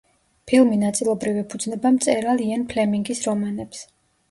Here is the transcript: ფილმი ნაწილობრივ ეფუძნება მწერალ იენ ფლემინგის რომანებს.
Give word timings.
ფილმი 0.51 0.79
ნაწილობრივ 0.83 1.37
ეფუძნება 1.43 1.93
მწერალ 1.99 2.43
იენ 2.49 2.67
ფლემინგის 2.75 3.25
რომანებს. 3.31 3.89